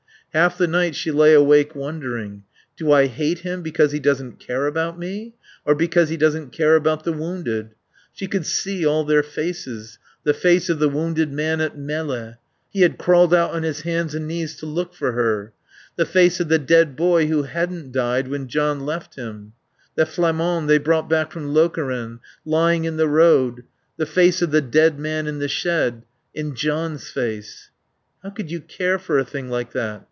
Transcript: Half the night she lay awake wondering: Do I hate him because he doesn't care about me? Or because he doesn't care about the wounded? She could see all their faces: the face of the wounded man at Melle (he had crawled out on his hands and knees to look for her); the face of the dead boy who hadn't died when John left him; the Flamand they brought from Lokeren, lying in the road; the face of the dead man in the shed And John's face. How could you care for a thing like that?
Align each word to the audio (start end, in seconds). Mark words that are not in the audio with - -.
Half 0.33 0.57
the 0.57 0.65
night 0.67 0.95
she 0.95 1.11
lay 1.11 1.33
awake 1.33 1.75
wondering: 1.75 2.43
Do 2.77 2.93
I 2.93 3.07
hate 3.07 3.39
him 3.39 3.61
because 3.61 3.91
he 3.91 3.99
doesn't 3.99 4.39
care 4.39 4.65
about 4.65 4.97
me? 4.97 5.33
Or 5.65 5.75
because 5.75 6.07
he 6.07 6.15
doesn't 6.15 6.53
care 6.53 6.77
about 6.77 7.03
the 7.03 7.11
wounded? 7.11 7.71
She 8.13 8.27
could 8.27 8.45
see 8.45 8.85
all 8.85 9.03
their 9.03 9.23
faces: 9.23 9.99
the 10.23 10.33
face 10.33 10.69
of 10.69 10.79
the 10.79 10.87
wounded 10.87 11.33
man 11.33 11.59
at 11.59 11.77
Melle 11.77 12.35
(he 12.69 12.79
had 12.79 12.97
crawled 12.97 13.33
out 13.33 13.51
on 13.51 13.63
his 13.63 13.81
hands 13.81 14.15
and 14.15 14.25
knees 14.25 14.55
to 14.59 14.65
look 14.65 14.93
for 14.93 15.11
her); 15.11 15.51
the 15.97 16.05
face 16.05 16.39
of 16.39 16.47
the 16.47 16.57
dead 16.59 16.95
boy 16.95 17.27
who 17.27 17.43
hadn't 17.43 17.91
died 17.91 18.29
when 18.29 18.47
John 18.47 18.85
left 18.85 19.15
him; 19.15 19.51
the 19.95 20.05
Flamand 20.05 20.69
they 20.69 20.77
brought 20.77 21.09
from 21.33 21.53
Lokeren, 21.53 22.21
lying 22.45 22.85
in 22.85 22.95
the 22.95 23.09
road; 23.09 23.65
the 23.97 24.05
face 24.05 24.41
of 24.41 24.51
the 24.51 24.61
dead 24.61 24.97
man 24.97 25.27
in 25.27 25.39
the 25.39 25.49
shed 25.49 26.03
And 26.33 26.55
John's 26.55 27.09
face. 27.09 27.69
How 28.23 28.29
could 28.29 28.49
you 28.49 28.61
care 28.61 28.97
for 28.97 29.19
a 29.19 29.25
thing 29.25 29.49
like 29.49 29.73
that? 29.73 29.99